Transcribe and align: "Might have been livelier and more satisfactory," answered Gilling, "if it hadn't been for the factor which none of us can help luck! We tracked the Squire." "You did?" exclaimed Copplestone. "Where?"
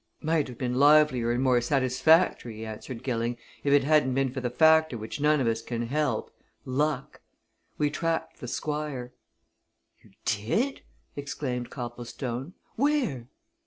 "Might 0.19 0.47
have 0.47 0.57
been 0.57 0.73
livelier 0.79 1.31
and 1.31 1.43
more 1.43 1.61
satisfactory," 1.61 2.65
answered 2.65 3.03
Gilling, 3.03 3.37
"if 3.63 3.71
it 3.71 3.83
hadn't 3.83 4.15
been 4.15 4.31
for 4.31 4.41
the 4.41 4.49
factor 4.49 4.97
which 4.97 5.21
none 5.21 5.39
of 5.39 5.45
us 5.45 5.61
can 5.61 5.83
help 5.83 6.31
luck! 6.65 7.21
We 7.77 7.91
tracked 7.91 8.39
the 8.39 8.47
Squire." 8.47 9.13
"You 10.03 10.09
did?" 10.25 10.81
exclaimed 11.15 11.69
Copplestone. 11.69 12.53
"Where?" 12.77 13.27